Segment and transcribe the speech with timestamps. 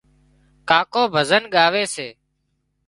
[0.69, 2.07] ڪاڪو ڀزن ڳاوي سي